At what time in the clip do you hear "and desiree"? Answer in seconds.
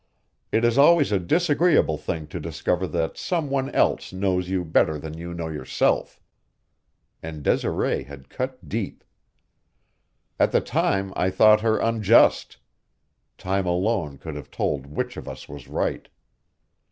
7.21-8.01